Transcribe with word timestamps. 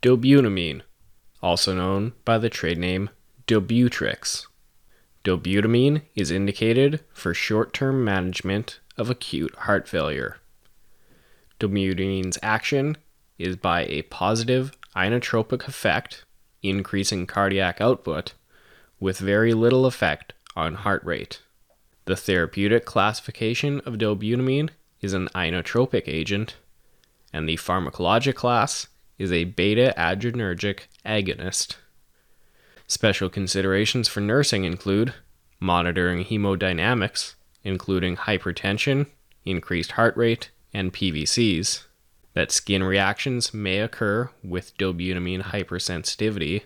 Dobutamine, 0.00 0.82
also 1.42 1.74
known 1.74 2.12
by 2.24 2.38
the 2.38 2.48
trade 2.48 2.78
name 2.78 3.10
Dobutrex. 3.48 4.46
Dobutamine 5.24 6.02
is 6.14 6.30
indicated 6.30 7.00
for 7.12 7.34
short 7.34 7.72
term 7.72 8.04
management 8.04 8.78
of 8.96 9.10
acute 9.10 9.54
heart 9.56 9.88
failure. 9.88 10.36
Dobutamine's 11.58 12.38
action 12.42 12.96
is 13.38 13.56
by 13.56 13.86
a 13.86 14.02
positive 14.02 14.70
inotropic 14.94 15.66
effect, 15.66 16.24
increasing 16.62 17.26
cardiac 17.26 17.80
output, 17.80 18.34
with 19.00 19.18
very 19.18 19.52
little 19.52 19.84
effect 19.84 20.32
on 20.54 20.76
heart 20.76 21.04
rate. 21.04 21.42
The 22.04 22.16
therapeutic 22.16 22.84
classification 22.84 23.80
of 23.80 23.94
dobutamine 23.94 24.70
is 25.00 25.12
an 25.12 25.28
inotropic 25.34 26.04
agent, 26.06 26.54
and 27.32 27.48
the 27.48 27.56
pharmacologic 27.56 28.36
class 28.36 28.86
is 29.18 29.32
a 29.32 29.44
beta 29.44 29.92
adrenergic 29.96 30.82
agonist. 31.04 31.76
Special 32.86 33.28
considerations 33.28 34.08
for 34.08 34.20
nursing 34.20 34.64
include 34.64 35.12
monitoring 35.60 36.24
hemodynamics, 36.24 37.34
including 37.62 38.16
hypertension, 38.16 39.06
increased 39.44 39.92
heart 39.92 40.16
rate, 40.16 40.50
and 40.72 40.92
PVCs, 40.92 41.84
that 42.34 42.52
skin 42.52 42.82
reactions 42.82 43.52
may 43.52 43.80
occur 43.80 44.30
with 44.44 44.76
dobutamine 44.78 45.42
hypersensitivity. 45.42 46.62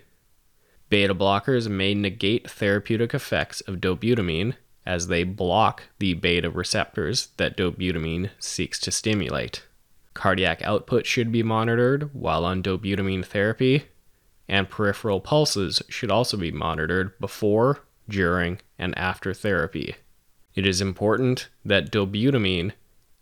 Beta 0.89 1.15
blockers 1.15 1.69
may 1.69 1.95
negate 1.95 2.51
therapeutic 2.51 3.15
effects 3.15 3.63
of 3.63 3.77
dobutamine 3.77 4.55
as 4.85 5.07
they 5.07 5.25
block 5.25 5.85
the 5.99 6.15
beta 6.15 6.51
receptors 6.51 7.29
that 7.37 7.57
dobutamine 7.57 8.31
seeks 8.39 8.79
to 8.81 8.91
stimulate. 8.91 9.65
Cardiac 10.15 10.63
output 10.63 11.07
should 11.07 11.33
be 11.33 11.43
monitored 11.43 12.11
while 12.15 12.45
on 12.45 12.63
dobutamine 12.63 13.25
therapy, 13.25 13.85
and 14.49 14.69
peripheral 14.69 15.21
pulses 15.21 15.83
should 15.89 16.11
also 16.11 16.37
be 16.37 16.51
monitored 16.51 17.19
before, 17.19 17.85
during, 18.09 18.59
and 18.79 18.97
after 18.99 19.33
therapy. 19.33 19.95
It 20.55 20.67
is 20.67 20.81
important 20.81 21.49
that 21.65 21.91
dobutamine 21.91 22.73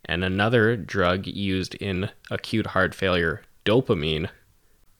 and 0.04 0.24
another 0.24 0.76
drug 0.76 1.26
used 1.26 1.74
in 1.76 2.10
acute 2.30 2.68
heart 2.68 2.94
failure, 2.94 3.42
dopamine, 3.64 4.28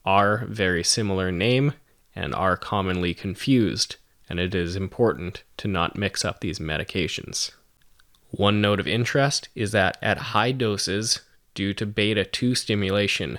are 0.05 0.47
very 0.47 0.85
similar 0.85 1.33
name 1.33 1.73
and 2.15 2.35
are 2.35 2.57
commonly 2.57 3.15
confused, 3.15 3.97
and 4.29 4.39
it 4.39 4.55
is 4.55 4.77
important 4.77 5.43
to 5.57 5.69
not 5.69 5.97
mix 5.97 6.25
up 6.25 6.41
these 6.41 6.59
medications. 6.59 7.51
One 8.31 8.61
note 8.61 8.79
of 8.79 8.87
interest 8.87 9.49
is 9.55 9.73
that 9.73 9.99
at 10.01 10.19
high 10.19 10.53
doses, 10.53 11.21
due 11.55 11.75
to 11.75 11.87
beta 11.87 12.25
2 12.25 12.55
stimulation, 12.55 13.39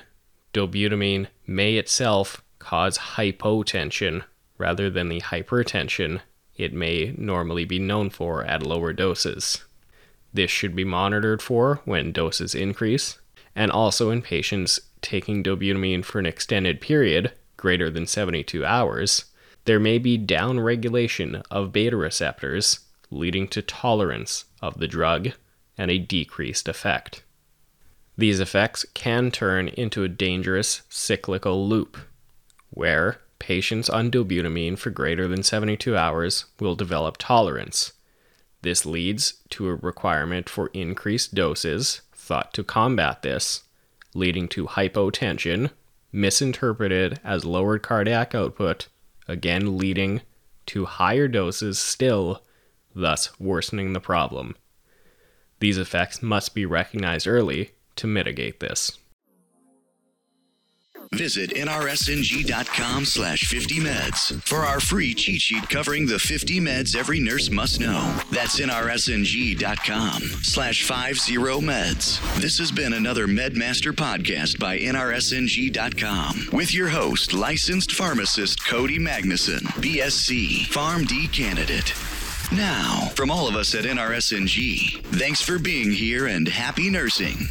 dobutamine 0.54 1.28
may 1.48 1.76
itself 1.76 2.44
cause 2.60 2.98
hypotension 2.98 4.24
rather 4.58 4.90
than 4.90 5.10
the 5.10 5.22
hypertension 5.22 6.22
it 6.56 6.74
may 6.74 7.16
normally 7.18 7.66
be 7.66 7.80
known 7.80 8.10
for 8.10 8.44
at 8.44 8.62
lower 8.62 8.94
doses. 8.94 9.64
This 10.34 10.52
should 10.52 10.76
be 10.76 10.84
monitored 10.84 11.42
for 11.42 11.82
when 11.86 12.12
doses 12.12 12.54
increase, 12.54 13.18
and 13.56 13.72
also 13.72 14.12
in 14.12 14.22
patients 14.22 14.80
taking 15.02 15.44
dobutamine 15.44 16.06
for 16.06 16.20
an 16.20 16.26
extended 16.26 16.80
period, 16.80 17.34
greater 17.58 17.90
than 17.90 18.06
72 18.06 18.66
hours, 18.66 19.26
there 19.66 19.80
may 19.80 19.98
be 19.98 20.18
downregulation 20.18 21.44
of 21.52 21.72
beta 21.72 21.98
receptors, 21.98 22.80
leading 23.10 23.48
to 23.48 23.62
tolerance 23.62 24.46
of 24.62 24.80
the 24.80 24.88
drug 24.88 25.30
and 25.78 25.92
a 25.92 26.00
decreased 26.00 26.68
effect. 26.68 27.24
These 28.18 28.40
effects 28.40 28.86
can 28.94 29.32
turn 29.32 29.70
into 29.70 30.04
a 30.04 30.10
dangerous 30.10 30.82
cyclical 30.90 31.68
loop, 31.68 31.98
where 32.70 33.22
patients 33.40 33.90
on 33.90 34.12
dobutamine 34.12 34.78
for 34.78 34.90
greater 34.90 35.28
than 35.28 35.44
72 35.44 35.96
hours 35.98 36.46
will 36.60 36.76
develop 36.76 37.18
tolerance. 37.18 37.94
This 38.62 38.86
leads 38.86 39.36
to 39.52 39.70
a 39.70 39.76
requirement 39.76 40.50
for 40.50 40.70
increased 40.74 41.34
doses, 41.34 42.02
thought 42.14 42.54
to 42.54 42.64
combat 42.64 43.24
this, 43.24 43.64
leading 44.14 44.48
to 44.50 44.68
hypotension, 44.68 45.72
misinterpreted 46.12 47.20
as 47.24 47.46
lowered 47.46 47.82
cardiac 47.82 48.36
output, 48.36 48.88
again 49.28 49.78
leading 49.78 50.22
to 50.68 50.86
higher 50.86 51.28
doses 51.28 51.80
still, 51.80 52.44
thus 52.94 53.40
worsening 53.40 53.94
the 53.94 54.00
problem. 54.00 54.56
These 55.60 55.78
effects 55.78 56.22
must 56.22 56.54
be 56.54 56.66
recognized 56.66 57.28
early 57.28 57.72
to 57.98 58.08
mitigate 58.08 58.60
this. 58.60 58.98
Visit 61.14 61.50
nrsng.com 61.50 63.04
slash 63.04 63.44
50meds 63.44 64.42
for 64.44 64.60
our 64.60 64.80
free 64.80 65.14
cheat 65.14 65.42
sheet 65.42 65.68
covering 65.68 66.06
the 66.06 66.18
50 66.18 66.62
meds 66.62 66.96
every 66.96 67.20
nurse 67.20 67.50
must 67.50 67.82
know. 67.82 68.18
That's 68.32 68.62
nrsng.com 68.62 70.22
slash 70.22 70.88
50meds. 70.90 72.42
This 72.42 72.58
has 72.60 72.72
been 72.72 72.94
another 72.94 73.28
MedMaster 73.28 73.92
podcast 73.92 74.58
by 74.58 74.80
nrsng.com 74.80 76.48
with 76.54 76.74
your 76.74 76.88
host, 76.88 77.34
licensed 77.34 77.92
pharmacist 77.92 78.66
Cody 78.66 78.98
Magnuson, 78.98 79.60
BSc, 79.82 80.68
PharmD 80.68 81.32
candidate. 81.34 81.94
Now, 82.54 83.10
from 83.16 83.30
all 83.30 83.50
of 83.50 83.56
us 83.56 83.76
at 83.76 83.84
NRSNG, 83.84 85.04
thanks 85.18 85.42
for 85.42 85.60
being 85.60 85.92
here 85.92 86.28
and 86.28 86.48
happy 86.48 86.90
nursing. 86.90 87.50